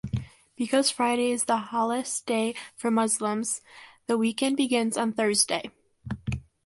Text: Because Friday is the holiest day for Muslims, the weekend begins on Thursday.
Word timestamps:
Because 0.57 0.89
Friday 0.89 1.29
is 1.31 1.43
the 1.43 1.57
holiest 1.57 2.25
day 2.25 2.55
for 2.75 2.89
Muslims, 2.89 3.61
the 4.07 4.17
weekend 4.17 4.57
begins 4.57 4.97
on 4.97 5.13
Thursday. 5.13 5.69